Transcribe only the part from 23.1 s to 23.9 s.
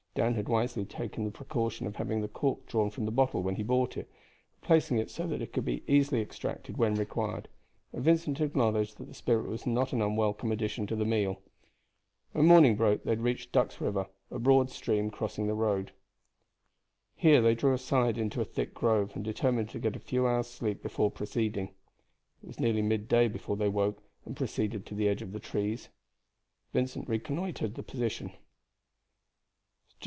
before they